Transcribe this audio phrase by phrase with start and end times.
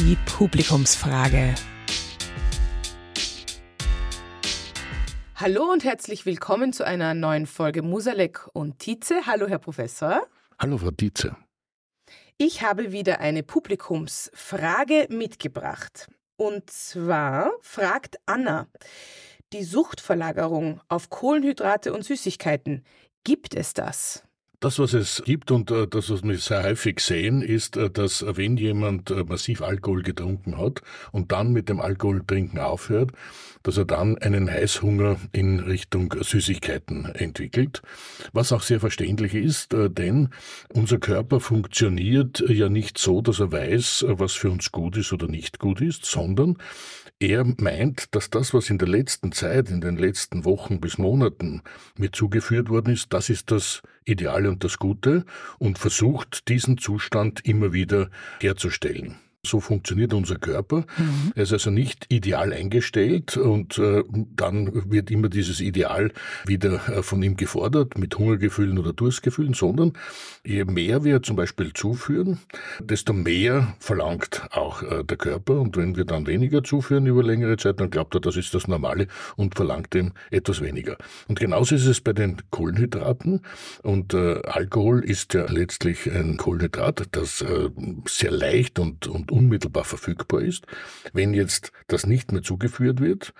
[0.00, 1.54] die Publikumsfrage.
[5.34, 9.26] Hallo und herzlich willkommen zu einer neuen Folge Musalek und Tietze.
[9.26, 10.26] Hallo, Herr Professor.
[10.58, 11.36] Hallo, Frau Tietze.
[12.38, 16.08] Ich habe wieder eine Publikumsfrage mitgebracht.
[16.38, 18.68] Und zwar fragt Anna,
[19.52, 22.86] die Suchtverlagerung auf Kohlenhydrate und Süßigkeiten,
[23.22, 24.24] gibt es das?
[24.60, 28.20] Das, was es gibt und äh, das, was wir sehr häufig sehen, ist, äh, dass
[28.20, 33.12] äh, wenn jemand massiv Alkohol getrunken hat und dann mit dem Alkoholtrinken aufhört,
[33.62, 37.80] dass er dann einen Heißhunger in Richtung Süßigkeiten entwickelt,
[38.34, 40.30] was auch sehr verständlich ist, denn
[40.72, 45.28] unser Körper funktioniert ja nicht so, dass er weiß, was für uns gut ist oder
[45.28, 46.56] nicht gut ist, sondern
[47.18, 51.60] er meint, dass das, was in der letzten Zeit, in den letzten Wochen bis Monaten
[51.98, 55.24] mir zugeführt worden ist, das ist das Ideale und das Gute
[55.58, 59.18] und versucht, diesen Zustand immer wieder herzustellen.
[59.46, 60.84] So funktioniert unser Körper.
[60.98, 61.32] Mhm.
[61.34, 64.02] Er ist also nicht ideal eingestellt und äh,
[64.36, 66.12] dann wird immer dieses Ideal
[66.44, 69.94] wieder äh, von ihm gefordert mit Hungergefühlen oder Durstgefühlen, sondern
[70.44, 72.38] je mehr wir zum Beispiel zuführen,
[72.80, 75.58] desto mehr verlangt auch äh, der Körper.
[75.58, 78.68] Und wenn wir dann weniger zuführen über längere Zeit, dann glaubt er, das ist das
[78.68, 80.98] Normale und verlangt ihm etwas weniger.
[81.28, 83.40] Und genauso ist es bei den Kohlenhydraten.
[83.82, 87.70] Und äh, Alkohol ist ja letztlich ein Kohlenhydrat, das äh,
[88.06, 90.66] sehr leicht und, und unmittelbar verfügbar ist.
[91.12, 93.32] Wenn jetzt das nicht mehr zugeführt wird,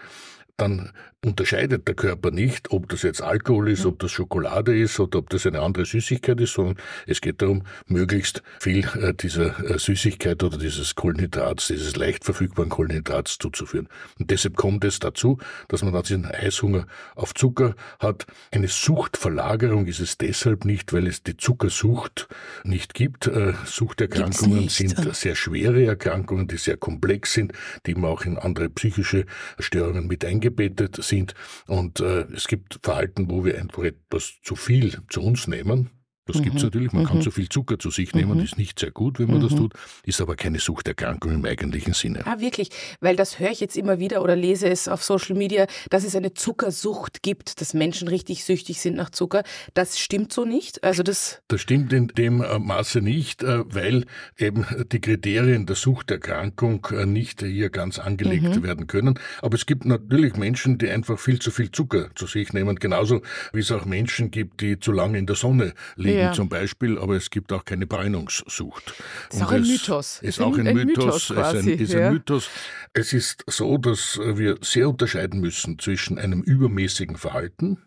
[0.61, 5.19] dann unterscheidet der Körper nicht, ob das jetzt Alkohol ist, ob das Schokolade ist oder
[5.19, 9.79] ob das eine andere Süßigkeit ist, sondern es geht darum, möglichst viel äh, dieser äh,
[9.79, 13.89] Süßigkeit oder dieses Kohlenhydrats, dieses leicht verfügbaren Kohlenhydrats zuzuführen.
[14.19, 16.87] Und deshalb kommt es dazu, dass man dann diesen Heißhunger
[17.17, 18.27] auf Zucker hat.
[18.51, 22.29] Eine Suchtverlagerung ist es deshalb nicht, weil es die Zuckersucht
[22.65, 23.27] nicht gibt.
[23.27, 27.53] Äh, Suchterkrankungen sind sehr schwere Erkrankungen, die sehr komplex sind,
[27.85, 29.27] die man auch in andere psychische
[29.59, 31.35] Störungen mit eingebettet sind.
[31.67, 35.91] Und äh, es gibt Verhalten, wo wir einfach etwas zu viel zu uns nehmen
[36.27, 36.45] das mhm.
[36.45, 36.93] gibt es natürlich.
[36.93, 37.09] Man mhm.
[37.09, 38.45] kann zu viel Zucker zu sich nehmen, mhm.
[38.45, 39.49] ist nicht sehr gut, wenn man mhm.
[39.49, 42.27] das tut, ist aber keine Suchterkrankung im eigentlichen Sinne.
[42.27, 42.71] Ah, wirklich?
[43.01, 46.15] Weil das höre ich jetzt immer wieder oder lese es auf Social Media, dass es
[46.15, 49.43] eine Zuckersucht gibt, dass Menschen richtig süchtig sind nach Zucker.
[49.75, 50.85] Das stimmt so nicht?
[50.85, 54.05] Also das, das stimmt in dem äh, Maße nicht, äh, weil
[54.37, 58.63] eben die Kriterien der Suchterkrankung äh, nicht hier ganz angelegt mhm.
[58.63, 59.19] werden können.
[59.43, 63.23] Aber es gibt natürlich Menschen, die einfach viel zu viel Zucker zu sich nehmen, genauso
[63.53, 66.33] wie es auch Menschen gibt, die zu lange in der Sonne liegen ja.
[66.33, 68.95] zum Beispiel, aber es gibt auch keine Bräunungssucht.
[69.31, 70.21] Ist auch ein Mythos.
[70.23, 71.31] Ist auch ein, ein Mythos.
[71.31, 72.07] Mythos ist, ein, ist ja.
[72.09, 72.49] ein Mythos.
[72.93, 77.79] Es ist so, dass wir sehr unterscheiden müssen zwischen einem übermäßigen Verhalten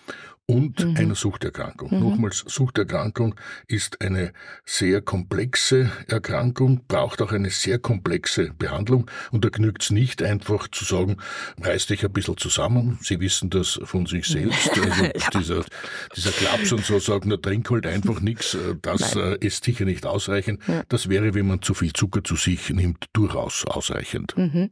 [0.45, 0.97] und mhm.
[0.97, 1.89] einer Suchterkrankung.
[1.91, 1.99] Mhm.
[1.99, 3.35] Nochmals, Suchterkrankung
[3.67, 4.33] ist eine
[4.65, 10.67] sehr komplexe Erkrankung, braucht auch eine sehr komplexe Behandlung und da genügt es nicht einfach
[10.67, 11.17] zu sagen,
[11.61, 12.99] reiß dich ein bisschen zusammen.
[13.01, 14.71] Sie wissen das von sich selbst.
[14.77, 15.29] Also ja.
[15.33, 15.65] dieser,
[16.15, 18.57] dieser Klaps und so sagt, na trink halt einfach nichts.
[18.81, 19.37] Das Nein.
[19.41, 20.61] Äh, ist sicher nicht ausreichend.
[20.67, 20.83] Ja.
[20.89, 24.37] Das wäre, wenn man zu viel Zucker zu sich nimmt, durchaus ausreichend.
[24.37, 24.69] Mhm.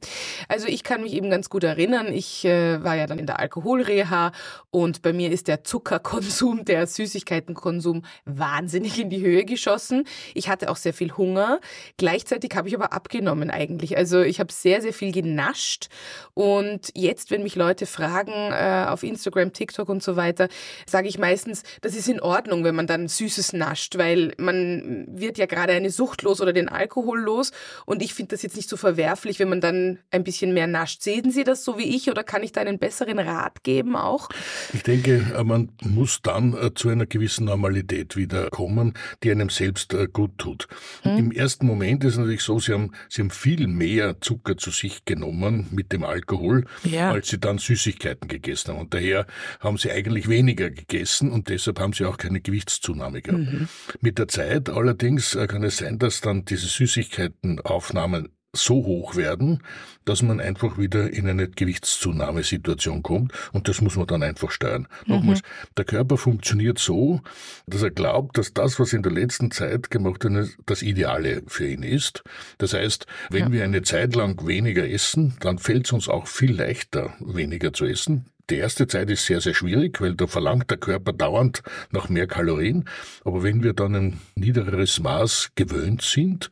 [0.49, 3.39] Also ich kann mich eben ganz gut erinnern, ich äh, war ja dann in der
[3.39, 4.33] Alkoholreha
[4.69, 10.05] und bei mir ist der Zuckerkonsum, der Süßigkeitenkonsum wahnsinnig in die Höhe geschossen.
[10.33, 11.59] Ich hatte auch sehr viel Hunger.
[11.97, 13.97] Gleichzeitig habe ich aber abgenommen eigentlich.
[13.97, 15.89] Also ich habe sehr, sehr viel genascht.
[16.33, 20.47] Und jetzt, wenn mich Leute fragen äh, auf Instagram, TikTok und so weiter,
[20.85, 25.37] sage ich meistens, das ist in Ordnung, wenn man dann Süßes nascht, weil man wird
[25.37, 27.51] ja gerade eine Sucht los oder den Alkohol los.
[27.85, 31.01] Und ich finde das jetzt nicht so verwerflich, wenn man dann ein bisschen mehr nascht.
[31.01, 34.29] Sehen Sie das so wie ich oder kann ich da einen besseren Rat geben auch?
[34.73, 35.50] Ich denke, man
[35.83, 40.67] muss dann äh, zu einer gewissen Normalität wieder kommen, die einem selbst äh, gut tut.
[41.03, 41.17] Hm.
[41.17, 44.71] Im ersten Moment ist es natürlich so, sie haben, sie haben viel mehr Zucker zu
[44.71, 47.11] sich genommen mit dem Alkohol, ja.
[47.11, 48.79] als sie dann Süßigkeiten gegessen haben.
[48.79, 49.25] Und daher
[49.59, 53.39] haben sie eigentlich weniger gegessen und deshalb haben sie auch keine Gewichtszunahme gehabt.
[53.39, 53.67] Mhm.
[54.01, 59.63] Mit der Zeit allerdings äh, kann es sein, dass dann diese Süßigkeitenaufnahmen so hoch werden,
[60.05, 64.87] dass man einfach wieder in eine Gewichtszunahmesituation kommt und das muss man dann einfach steuern.
[65.05, 65.13] Mhm.
[65.13, 65.41] Nochmals,
[65.77, 67.21] der Körper funktioniert so,
[67.67, 71.67] dass er glaubt, dass das, was in der letzten Zeit gemacht wird, das Ideale für
[71.67, 72.23] ihn ist.
[72.57, 73.51] Das heißt, wenn ja.
[73.51, 77.85] wir eine Zeit lang weniger essen, dann fällt es uns auch viel leichter, weniger zu
[77.85, 78.25] essen.
[78.49, 81.61] Die erste Zeit ist sehr, sehr schwierig, weil da verlangt der Körper dauernd
[81.91, 82.85] nach mehr Kalorien.
[83.23, 86.51] Aber wenn wir dann ein niedereres Maß gewöhnt sind,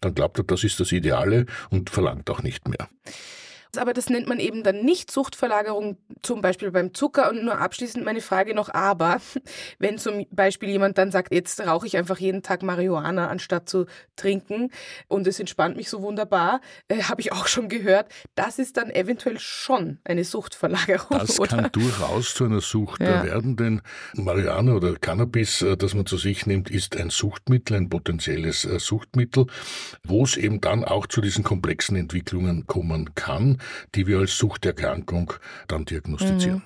[0.00, 2.88] dann glaubt er, das ist das Ideale und verlangt auch nicht mehr.
[3.76, 7.30] Aber das nennt man eben dann nicht Suchtverlagerung, zum Beispiel beim Zucker.
[7.30, 9.20] Und nur abschließend meine Frage noch, aber
[9.78, 13.86] wenn zum Beispiel jemand dann sagt, jetzt rauche ich einfach jeden Tag Marihuana, anstatt zu
[14.16, 14.70] trinken
[15.08, 18.90] und es entspannt mich so wunderbar, äh, habe ich auch schon gehört, das ist dann
[18.90, 21.18] eventuell schon eine Suchtverlagerung.
[21.18, 21.48] Das oder?
[21.48, 23.24] kann durchaus zu einer Sucht ja.
[23.24, 23.82] werden, denn
[24.14, 28.78] Marihuana oder Cannabis, äh, das man zu sich nimmt, ist ein Suchtmittel, ein potenzielles äh,
[28.78, 29.46] Suchtmittel,
[30.04, 33.59] wo es eben dann auch zu diesen komplexen Entwicklungen kommen kann,
[33.94, 35.32] die wir als Suchterkrankung
[35.68, 36.56] dann diagnostizieren.
[36.58, 36.62] Mhm.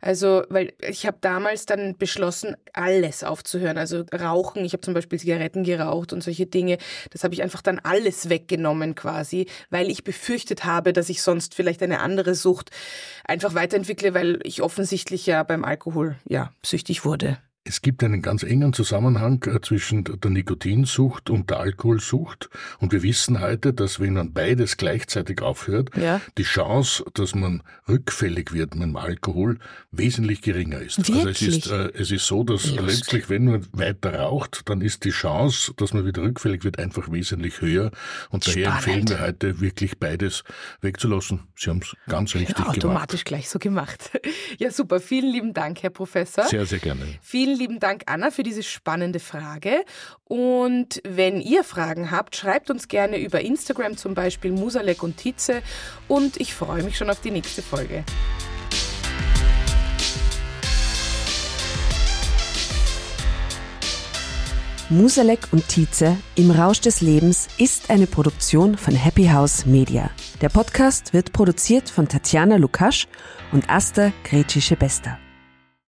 [0.00, 3.76] Also, weil ich habe damals dann beschlossen, alles aufzuhören.
[3.76, 6.78] Also Rauchen, ich habe zum Beispiel Zigaretten geraucht und solche Dinge.
[7.10, 11.54] Das habe ich einfach dann alles weggenommen quasi, weil ich befürchtet habe, dass ich sonst
[11.54, 12.70] vielleicht eine andere Sucht
[13.24, 17.38] einfach weiterentwickle, weil ich offensichtlich ja beim Alkohol ja süchtig wurde.
[17.62, 22.48] Es gibt einen ganz engen Zusammenhang äh, zwischen der Nikotinsucht und der Alkoholsucht.
[22.78, 26.22] Und wir wissen heute, dass wenn man beides gleichzeitig aufhört, ja.
[26.38, 29.58] die Chance, dass man rückfällig wird mit dem Alkohol,
[29.90, 30.98] wesentlich geringer ist.
[30.98, 31.18] Wirklich?
[31.18, 32.80] Also es ist, äh, es ist so, dass Just.
[32.80, 37.12] letztlich, wenn man weiter raucht, dann ist die Chance, dass man wieder rückfällig wird, einfach
[37.12, 37.90] wesentlich höher.
[38.30, 38.66] Und Spannend.
[38.66, 40.44] daher empfehlen wir heute wirklich beides
[40.80, 41.40] wegzulassen.
[41.56, 42.94] Sie haben es ganz richtig ja, automatisch gemacht.
[42.94, 44.10] Automatisch gleich so gemacht.
[44.58, 45.00] Ja, super.
[45.00, 46.44] Vielen lieben Dank, Herr Professor.
[46.44, 47.02] Sehr, sehr gerne.
[47.22, 49.84] Vielen Vielen lieben Dank, Anna, für diese spannende Frage.
[50.22, 55.62] Und wenn ihr Fragen habt, schreibt uns gerne über Instagram zum Beispiel Musalek und Tietze.
[56.06, 58.04] Und ich freue mich schon auf die nächste Folge.
[64.88, 70.08] Musalek und Tietze im Rausch des Lebens ist eine Produktion von Happy House Media.
[70.40, 73.08] Der Podcast wird produziert von Tatjana Lukasch
[73.50, 75.18] und Asta Gretschi-Bester.